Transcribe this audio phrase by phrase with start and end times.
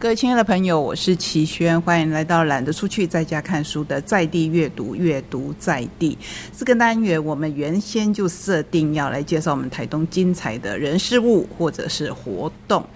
[0.00, 6.16] 各位亲爱的朋友，我是齐轩，欢迎来到懒得出去在家看书的在地阅读，阅读在地。
[6.56, 12.86] 这个单元我们原先就设定要来介绍我们台东精彩的人事物或者是活动。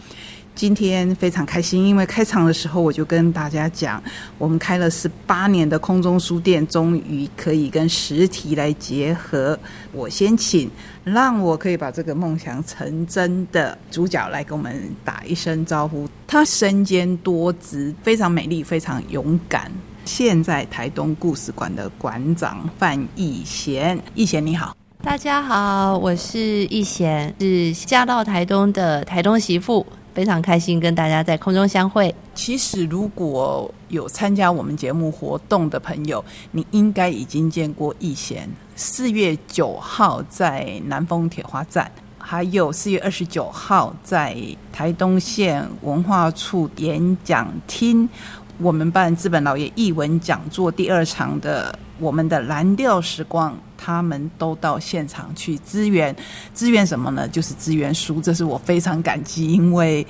[0.54, 4.00] 今天非常开心，因为开场的时候我就跟大家讲，
[4.38, 9.58] 我们开了十八年的空中书店，终于可以跟实体来结合。
[9.92, 10.70] 我先请
[11.04, 16.06] 让我可以把这个梦想成真的主角来跟我们打一声招呼。
[16.26, 19.72] 他身兼多职，非常美丽，非常勇敢。
[20.04, 29.84] 现在台东故事馆的馆长范逸贤，逸贤你好，大家好，我是逸贤，是嫁到台东的台东媳妇。
[30.14, 32.14] 非常开心跟大家在空中相会。
[32.34, 38.48] 其实，如果有参加我们节目活动的朋友，你应该已经见过易贤。
[38.76, 44.36] 四月九号在南丰铁花站，还有四月二十九号在
[44.72, 48.08] 台东县文化处演讲厅。
[48.62, 56.14] 我们办资本老爷译文讲座第二场的我们的蓝调时光，他们都到现场去支援，
[56.54, 57.26] 支援什么呢？
[57.26, 60.06] 就是支援书，这是我非常感激，因为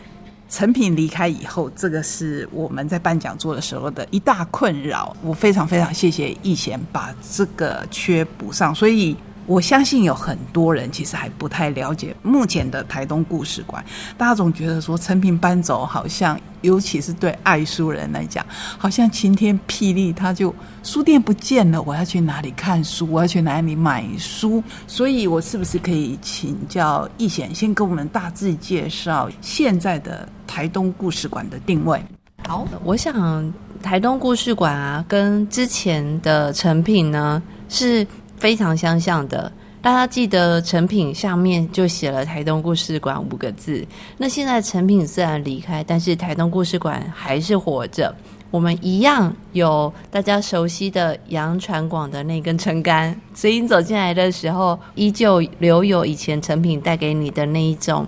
[0.51, 5.17] 成品离开以后，这个是我们在办讲座的时候的一大困扰。
[5.23, 9.17] 我非常非常谢谢易贤把这个缺补上，所以。
[9.53, 13.85] 我相信有很多人其实还不太了解目前的台东故事馆。
[14.17, 18.47] 大家总觉得说陈平搬走，好像尤其是对爱书人来讲，
[18.79, 23.07] 好像晴天霹雳，他就书店不见了，我要去哪里看书？
[23.11, 24.65] 我要去哪里买书？
[24.87, 32.03] 所以，我是不是可以请教易贤，先跟我们大致介绍现在的台东故事馆的定位？
[32.49, 38.07] 好，我想台东故事馆啊，跟之前的成品呢是。
[38.43, 43.87] 非常相像的，大家记得成品上面就写了台东故事馆五个字。
[44.19, 48.13] 那现在成品虽然离开，但是台东故事馆还是活着。
[48.51, 58.05] 我们一样有大家熟悉的杨传广的那根撑杆，所以你走进来的时候，依旧留有以前成品带给你的那一种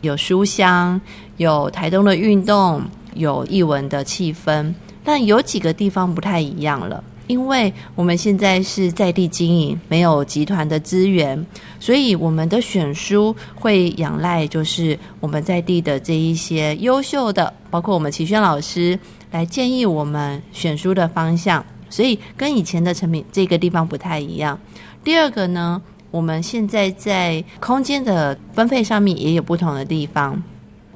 [0.00, 0.98] 有书香、
[1.36, 4.72] 有台东的运动、有译文的气氛。
[5.04, 7.04] 但有几个地方不太一样了。
[7.26, 11.46] 因为我们现在是在地经营，没有集团的资源，
[11.80, 18.98] 所以我们的选书会仰赖就是我们在地的这一些优秀的，包括我们齐轩老师
[19.30, 24.58] 来建议我们选书的方向，所以跟以前的成品这个地方不太一样。
[25.02, 25.80] 第二个呢，
[26.10, 30.42] 我们现在在空间的分配上面也有不同的地方，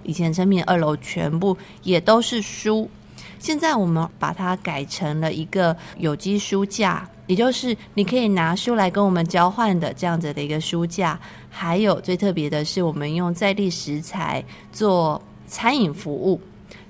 [0.03, 2.89] 以前成品二楼全部也都是书。
[3.39, 11.19] 现在我们把它改成了一个有机书架，也就是你可以拿书来跟我们交换的这样子的一个书架。
[11.51, 16.41] 还有最特别的是，我们用在地食材做餐饮服务。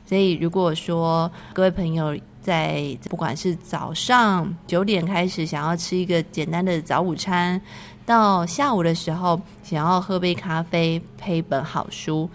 [0.05, 7.61] 所以如果说各位朋友在不管是早上九点开始想要吃一个简单的早午餐，
[8.07, 12.29] 到下午的时候想要喝杯咖啡配一本好书。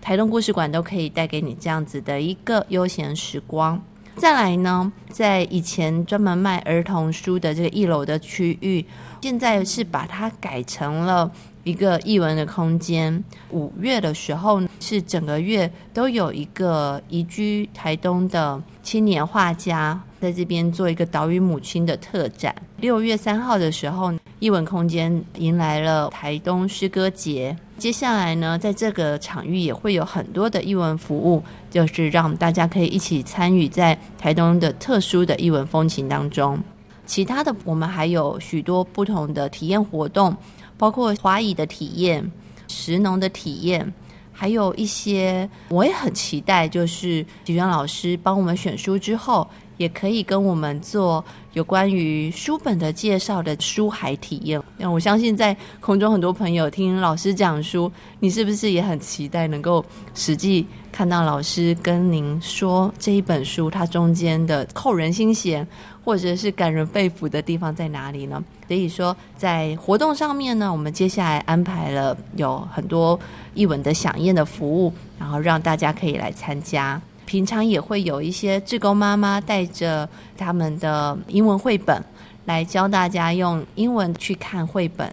[0.00, 3.80] 台东故事馆都可以带给你这样子的一个悠闲时光。
[4.16, 8.84] 再来呢，在以前专门卖儿童书的这个一楼的区域，
[9.22, 11.30] 现在是把它改成了
[11.64, 13.22] 一个译文的空间。
[13.50, 22.54] 五月的时候是整个月都有一个移居台东的青年画家在这边做一个岛屿母亲的特展。
[22.78, 27.56] 六月三号的时候，译文空间迎来了台东诗歌节。
[27.80, 36.62] 接下来呢，在这个场域也会有很多的译文服务，就是让大家可以一起参与在台东的特殊的译文风情当中。
[37.06, 40.36] 其他的，我们还有许多不同的体验活动，
[40.76, 42.30] 包括华语的体验、
[42.68, 43.90] 石农的体验，
[44.30, 49.48] 还有一些我也很期待，就是许源老师帮我们选书之后。
[49.80, 51.24] 也可以跟我们做
[51.54, 54.62] 有关于书本的介绍的书海体验。
[54.76, 59.82] 那我相信在空中很多朋友听老师讲书，你是不是也很期待能够
[60.14, 65.66] 实际看到老师跟您说这一本书它中间的扣人心弦
[66.04, 68.44] 或者是感人肺腑的地方在哪里呢？
[68.68, 73.18] 所以说，在活动上面呢，我们接下来安排了有很多
[73.54, 77.00] 译文的响应的服务，然后让大家可以来参加。
[77.30, 82.04] 平常也会有一些志工妈妈带着他们的英文绘本
[82.46, 85.08] 来教大家用英文去看绘本，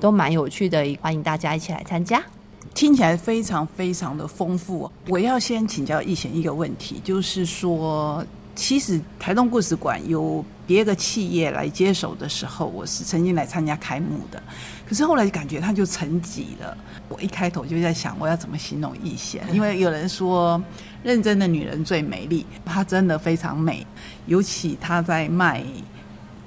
[0.00, 2.24] 都蛮有趣的，欢迎大家一起来参加。
[2.72, 4.90] 听起来非常非常的丰富。
[5.08, 8.24] 我要先请教易贤一个问题，就是说，
[8.54, 14.40] 其实台东故事馆有别个企业来接手的时候，我是曾经来参加开幕的，
[14.86, 16.76] 可是后来感觉它就沉寂了。
[17.08, 19.42] 我一开头就在想，我要怎么形容易贤？
[19.50, 20.62] 因为有人说，
[21.02, 23.86] 认真的女人最美丽，她真的非常美，
[24.26, 25.64] 尤其她在卖。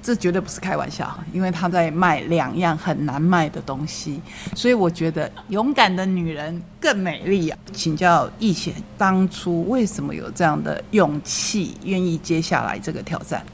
[0.04, 4.20] 这绝对不是开玩笑，因为她在卖两样很难卖的东西，
[4.56, 7.58] 所以我觉得勇敢的女人更美丽啊！
[7.72, 13.44] 请教易贤，当初为什么有这样的勇气，愿意接下来这个挑战？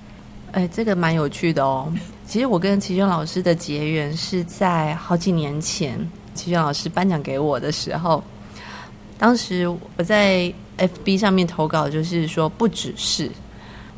[0.59, 1.87] 哎，这个蛮有趣的哦。
[2.27, 5.97] 其实我跟齐轩老师的结缘是在好几年前，
[6.35, 8.21] 齐轩老师颁奖给我的时候，
[9.17, 13.31] 当时我在 FB 上面投稿，就是说不只是。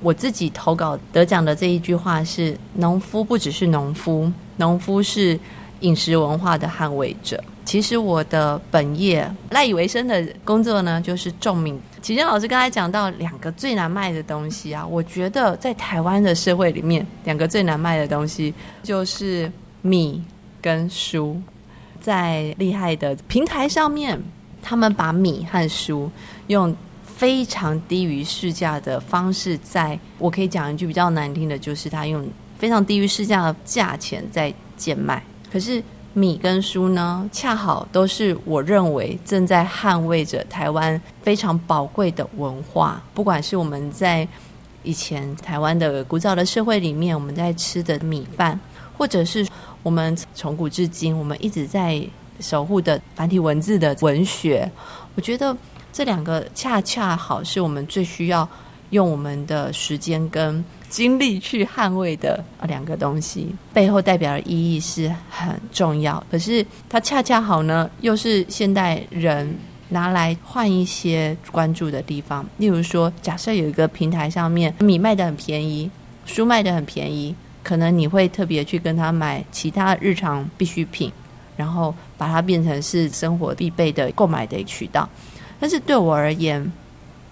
[0.03, 5.41] 我自己投稿得奖的这一句话是：农夫不只是农夫，农夫是
[5.81, 7.43] 饮食文化的捍卫者。
[7.65, 11.79] 其实我的本业赖以为生的工作呢，就是种米。
[12.03, 19.51] 齐坚老师刚才讲到两个最难卖的东西啊，我觉得在台湾的社会里面，两个最难卖的东西就是
[19.83, 20.23] 米
[20.63, 21.41] 跟书。
[22.01, 24.21] 在厉害的平台上面，
[24.63, 26.11] 他们把米和书
[26.47, 26.75] 用。
[27.21, 32.27] 非常低于市价的方式，在我可以讲一句比较难听的，就是他用
[32.59, 35.23] 非常低于市价的价钱在贱卖。
[35.51, 35.83] 可是
[36.15, 43.03] 米跟书呢，恰好都是我认为正在捍卫着台湾非常宝贵的文化。
[43.15, 44.27] 不管是我们在
[44.83, 48.59] 以前台湾的古早的社会里面，我们在吃的米饭，
[48.97, 49.47] 或者是
[49.83, 52.01] 我们从古至今我们一直在
[52.41, 54.71] 守护的繁体文字的文学，
[55.15, 55.57] 我觉得。
[55.93, 58.49] 这两个恰恰好是我们最需要
[58.91, 66.23] 用我们的时间跟精力去捍卫的两个东西，背后代表的意义是很重要。
[66.31, 69.57] 可是它恰恰好呢，又是现代人
[69.89, 72.45] 拿来换一些关注的地方。
[72.59, 75.89] 例如说，假设有一个平台上面米卖的很便宜，
[76.27, 81.13] 书卖的很便宜，可能你会特别去跟他买其他日常必需品，
[81.57, 85.09] 然后把它变成是生活必备的购买的渠道。
[85.61, 86.73] 但是对我而言，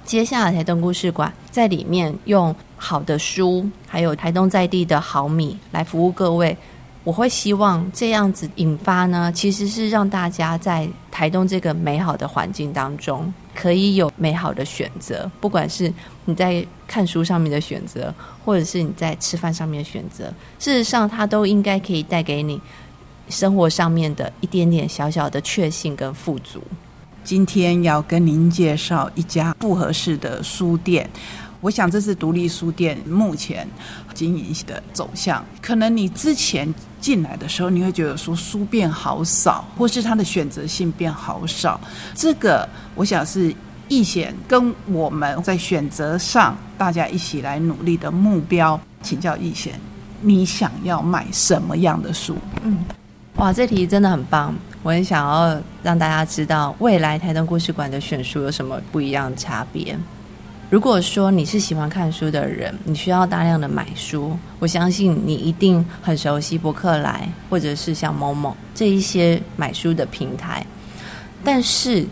[0.08, 6.56] 接下来台东故事馆在里面用好的书，还有台东在地的好米来服务各位。
[7.04, 15.30] 我会希望这样子引发呢，其实是让大家在台东这个美好的环境当中，可以有美好的选择。
[15.42, 15.92] 不管是
[16.24, 18.12] 你在看书上面的选择，
[18.42, 22.58] 或者是你在吃饭上面的选择，事实上它都应该可以带给你
[23.28, 26.62] 生活上面的一点点小小的确幸跟富足。
[27.28, 31.06] 今天要跟您介绍一家不合适的书店，
[31.60, 33.68] 我想这是独立书店目前
[34.14, 35.44] 经营的走向。
[35.60, 41.78] 可能你之前进来的时候，你会觉得说书变好少，或是它的选择性变好少。
[42.14, 43.54] 这个我想是
[43.88, 48.80] 易贤跟我们在选择上，大家一起来努力的目标。
[49.02, 49.78] 请教易贤，
[50.22, 52.38] 你想要买什么样的书？
[52.62, 52.78] 嗯，
[53.36, 54.54] 哇，这题真的很棒。
[54.82, 59.98] 我很想要让大家知道，未来台东故事馆的选书有什么不一样的差别。
[60.70, 70.64] 如果说你是喜欢看书的人，你需要大量的买书，我相信你一定很熟悉博客来或者是像某某这一些买书的平台。
[71.42, 72.06] 但是，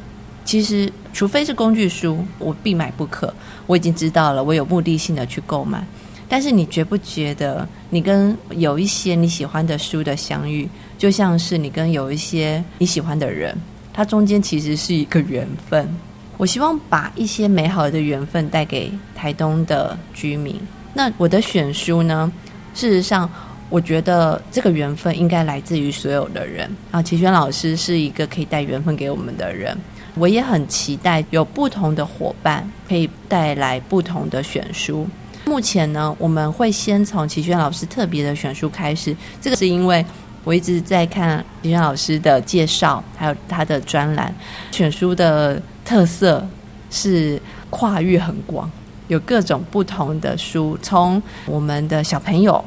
[0.44, 3.32] 其实除非是工具书，我必买不可。
[3.66, 5.86] 我已经知道了，我有目的性的去购买。
[6.28, 10.68] 但是，你觉不觉得你跟有一些你喜欢的书的相遇？
[10.98, 13.56] 就像是你跟有一些你喜欢的人，
[13.92, 15.88] 它中间其实是一个缘分。
[16.36, 20.60] 我希望把一些美好的缘分带给台东的居民。
[20.92, 22.30] 那我的选书呢？
[22.74, 23.30] 事实上，
[23.70, 26.70] 我觉得这个缘分应该来自于所有的人。
[26.90, 29.76] 啊，齐轩老师是一个可以带缘分给我们的人。
[30.14, 35.06] 我也很期待有不同的伙伴可以带来不同的选书。
[35.46, 39.16] 目前呢，我们会先从齐轩老师特别的选书开始。
[39.40, 40.04] 这个是因为。
[40.44, 44.32] 我一直在看李轩老师的介绍，还有他的专栏。
[44.70, 46.46] 选书的特色
[46.88, 48.70] 是跨越很广，
[49.08, 52.64] 有各种不同的书，从我们的小朋友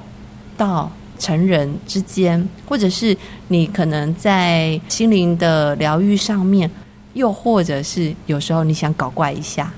[0.57, 3.15] 到成人之间，或者是
[3.47, 6.69] 你可能在心灵的疗愈上面，
[7.13, 9.71] 又或者是有时候你想搞怪一下。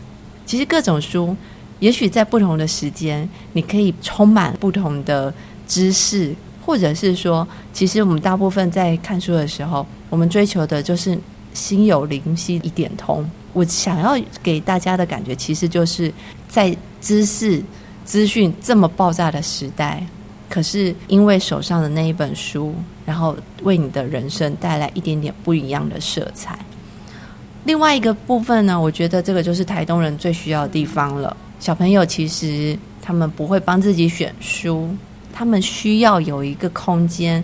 [0.44, 1.38] 其实各种书，
[1.82, 5.34] 也许在不同的时间，你可以充满不同的
[5.68, 6.34] 知识。
[6.64, 11.18] 或者是说，其实我们大部分在看书的时候，我们追求的就是
[11.56, 13.28] 心有灵犀一点通。
[13.52, 16.14] 我想要给大家的感觉，其实就是
[16.48, 17.62] 在知识、
[18.06, 20.06] 资讯这么爆炸的时代，
[20.48, 22.76] 可是因为手上的那一本书，
[23.08, 26.58] 然后为你的人生带来一点点不一样的色彩。
[27.64, 31.36] 另外一个部分呢，我觉得这个就是台东人最需要的地方了。
[31.62, 34.90] 小朋友其实他们不会帮自己选书，
[35.32, 37.42] 他们需要有一个空间，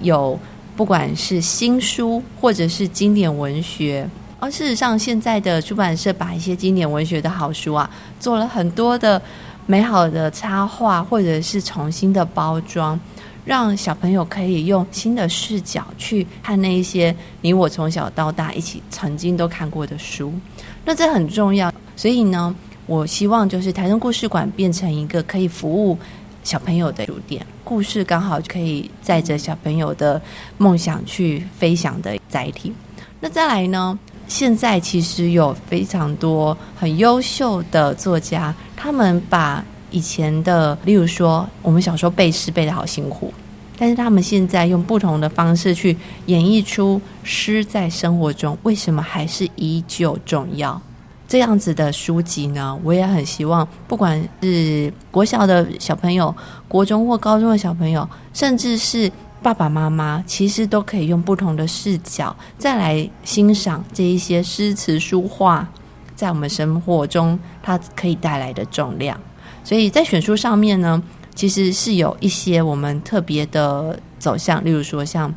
[0.00, 0.38] 有
[0.76, 4.06] 不管是新书或者是经典文学。
[4.38, 9.20] 而事实上，现在的出版社把一些经典文学的好书啊，做了很多的
[9.64, 13.00] 美好的插画，或者是重新的包装，
[13.46, 20.30] 让小朋友可以用新的视角去看那一些你我从小到大一起曾经都看过的书。
[20.84, 22.54] 那这很重要，所以呢，
[22.86, 25.98] 我希望就是台中故事馆变成一个可以服务
[26.44, 30.20] 小朋友的书店，故事刚好可以载着小朋友的
[30.56, 32.72] 梦想去飞翔的载体。
[33.18, 33.98] 那再来呢？
[34.28, 43.32] 现在其实有非常多很优秀的作家，他们把以前的，例如说我们小时候背诗背的好辛苦，
[43.78, 50.80] 但是他们现在用不同的方式去演绎出诗在生活中为什么还是依旧重要。
[51.28, 56.34] 这样子的书籍呢，我也很希望，不管是国小的小朋友、
[56.68, 59.10] 国中或高中的小朋友，甚至是。
[59.42, 65.68] 爸爸妈妈其实都可以用不同的视角再来欣赏这一些诗词书画，
[66.16, 69.16] 在我们生活中它可以带来的重量。
[69.62, 71.00] 所以在选书上面呢，
[71.34, 75.32] 其实是有一些我们特别的走向，例如说像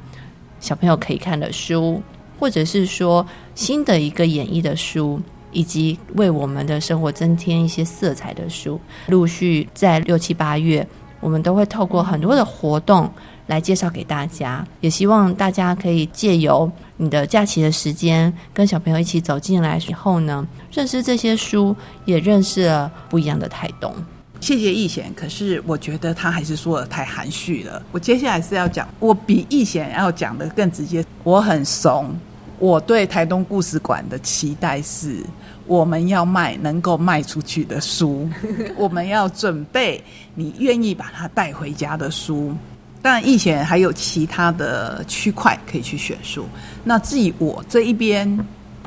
[0.60, 2.02] 小朋友可以看的书，
[2.40, 10.88] 或者是说新的一个演绎的书，以及为我们的生活增添一些色彩的书，陆续在六七八月，
[11.20, 13.12] 我们都会透过很多的活动。
[13.48, 21.76] 来介绍给大家，也希望大家可以借由你的假期的时间，跟小朋友一起走进来以后呢，认识这些书，
[22.06, 23.92] 也认识了不一样的台东。
[24.40, 27.82] 谢谢易贤，可是我觉得他还是说的太含蓄了。
[27.92, 31.04] 我接下来是要讲，我比易贤要讲的更直接。
[31.24, 32.16] 我很怂，
[32.60, 35.24] 我对台东故事馆的期待是，
[35.66, 38.30] 我们要卖能够卖出去的书，
[38.76, 40.04] 我们要准备
[40.36, 42.54] 你愿意把它带回家的书。
[43.02, 46.46] 当然，以前还有其他的区块可以去选书。
[46.84, 48.38] 那至于我这一边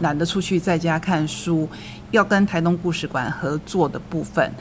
[0.00, 1.66] 懒得出去在家看书，
[2.10, 4.52] 要跟台东故事馆合作的部分，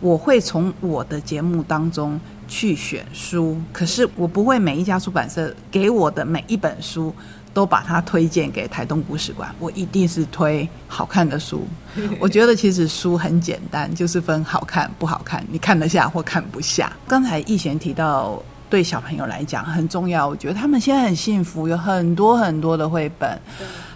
[0.00, 3.56] 我会从我的节目当中去选书。
[3.72, 7.14] 可是我不会每一家出版社给我的每一本书
[7.52, 11.66] 都把它推荐给台东故事馆，我一定是推好看的书。
[12.20, 16.92] 我觉得其实书很简单，就是分好看不好看，你看得下或看不下。
[17.08, 18.42] 刚才易贤提到。
[18.68, 23.40] 对小朋友来讲很重要，我觉得他们现在很幸福，有很多很多的绘本。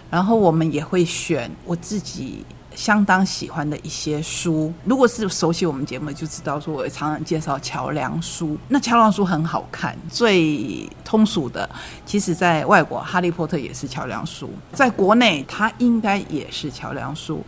[0.09, 4.73] 然后我们也会选我自己相当喜欢的一些书。
[4.85, 8.57] 如果是熟悉我们节目，就知道说我常常介绍桥梁书。
[8.67, 11.69] 那桥梁书很好看，最通俗的，
[12.05, 17.43] 其实在外国《哈利波特》也是桥梁书，在国内它应该也是桥梁书。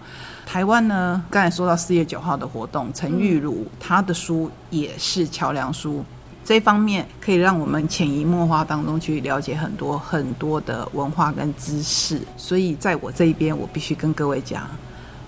[0.46, 6.04] 台湾呢，刚才说到四月九号的活动，陈玉茹她的书也是桥梁书。
[6.46, 14.68] 这方面可以让我们潜移默化当中去了解很多很多的文化跟知识，所以在我这一边，我必须跟各位讲，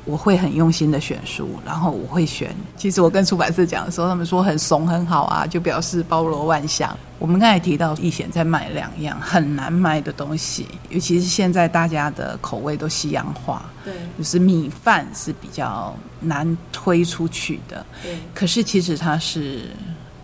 [0.05, 2.55] 我会很用心的选书，然后我会选。
[2.77, 6.95] 其实我跟出版社讲的时候，他们说很怂很好啊，就表示包罗万象。
[7.19, 18.17] 我们刚才提到易贤在卖两样很难卖的东西，尤其是现在大家的口味都西洋化，对，就是米饭是比较难推出去的，对。
[18.33, 19.69] 可是其实它是。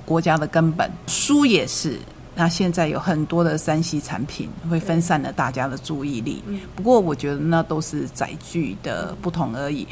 [0.03, 1.97] 国家的根本，书也是。
[2.35, 6.43] 那现在有很多的三 C 产品会分散了大家的注意力。
[6.75, 9.87] 不过我觉得那都是载具的不同而已。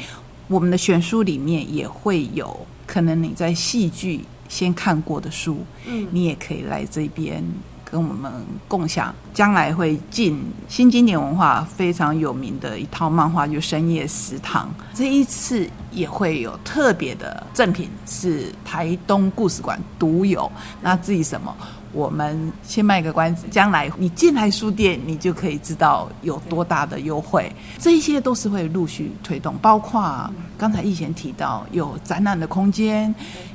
[0.48, 7.44] 我们的选书里面也会有可能你在戏剧先看过的书，嗯，你也可以来这边。
[7.92, 8.30] 跟我们
[8.68, 14.72] 共享，将来会进新经典文化非常有名的一套漫画，就《深夜食堂》。
[14.96, 20.48] 这一次也会有特别的赠品，是台东故事馆独有。
[20.80, 21.52] 那至于什么？
[21.92, 27.50] 我们先卖个关子，将来你进来书店，你就可以知道有多大的优惠。
[27.78, 33.12] 这一些都是会陆续推动，包括刚才易贤提到有展览的空间，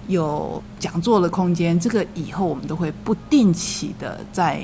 [0.07, 4.61] 有讲座的空间，这个以后我们都会不定期的在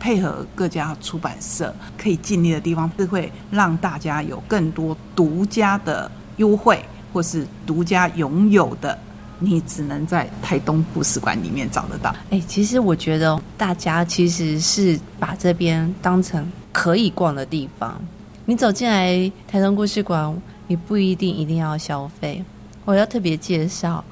[0.00, 8.98] 配合各家出版社可以尽力的地方，是会让大家有更多独家的优惠，或是独家拥有的。
[9.38, 12.14] 你只能在台东故事馆里面找得到。
[12.30, 18.00] 哎，其实我觉得大家其实是把这边当成可以逛的地方。
[18.46, 20.34] 你走进来台东故事馆，
[20.66, 22.42] 你不一定一定要消费。
[22.84, 24.04] 我要特别介绍，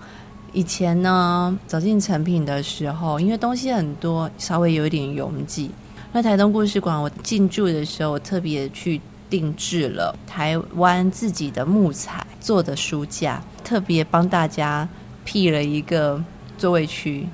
[0.52, 5.70] 以前呢走进成品的时候，因为东西很多，稍微有一点拥挤。
[6.12, 9.00] 那台东故事馆我进驻的时候，我特别去
[9.30, 14.88] 定制了台湾自己的木材做的书架，特别帮大家。
[15.24, 16.22] 辟了一个
[16.56, 17.26] 座位区，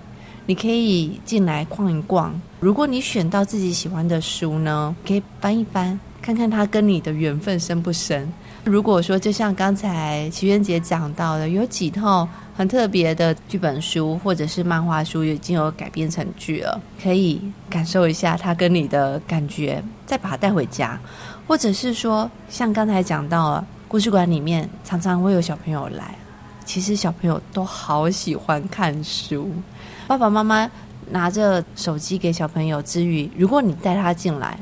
[0.47, 2.40] 你可以进来逛一逛。
[2.61, 8.30] 如果你选到自己喜欢的书呢，可以翻一翻，看看它跟你的缘分深不深。
[8.64, 17.40] 如果说就像刚才齐媛姐讲到的，有几套很特别的剧本书或者是漫画书已经有改编成剧了，可以
[17.71, 21.00] 感受一下它跟你的感觉，再把它带回家，
[21.47, 26.17] 或者是说像刚才讲到了故事馆里面常常会有小朋友来，
[26.68, 29.50] 其实小朋友都好喜欢看书，
[30.06, 30.70] 爸爸妈妈
[31.10, 34.60] 拿着手机给小朋友之余，如果你带他进来，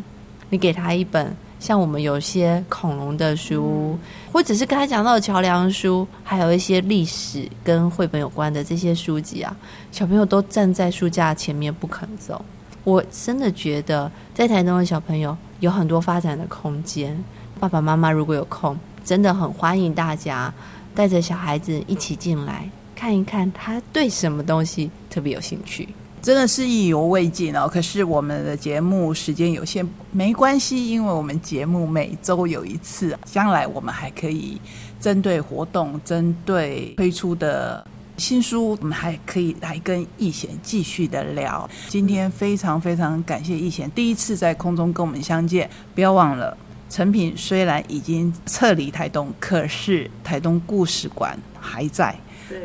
[0.48, 1.34] 你给他一本。
[1.58, 3.98] 像我们有些恐龙的书，
[4.30, 9.56] 或者是刚才讲到的桥梁书，还有一些历史跟绘本有关的这些书籍啊，
[9.90, 12.44] 小朋友都站在书架前面不肯走。
[12.84, 17.18] 我真的觉得在台东的小朋友有很多发展的空间。
[17.58, 20.52] 爸爸妈妈如果有空，真的很欢迎大家
[20.96, 25.86] 带着小孩子一起进来看一看，他对什么东西特别有兴趣。
[26.22, 27.68] 真的是意犹未尽哦！
[27.68, 34.60] 可是我们的节目时间有限，没关系，因为我们节目每周有一次，将来我们还可以
[34.98, 37.86] 针对活动、针对推出的
[38.16, 41.68] 新书，我们还可以来跟易贤继续的聊。
[41.86, 46.56] 今天非常非常感谢易贤第一次在空中跟我们相见，不要忘了，
[46.88, 52.14] 成品虽然已经撤离台东，可是台东故事馆还在。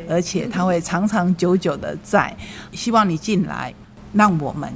[0.08, 2.32] 而且它会长长久久的在，
[2.72, 3.74] 希望你进来，
[4.14, 4.72] 让我们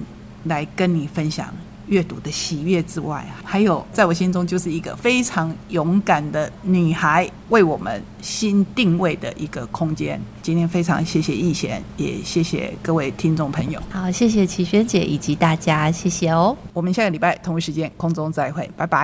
[0.45, 1.53] 来跟你分享
[1.85, 10.19] 阅读的喜悦之外啊，还有在我心中就是一个非常勇敢的女孩，为我们新定位的一个空间。
[10.41, 13.79] 今天非常谢谢易贤，也谢谢各位听众朋友。
[13.91, 16.57] 好，谢谢齐轩姐以及大家，谢谢哦。
[16.73, 19.03] 我们下个礼拜同一时间空中再会，拜拜。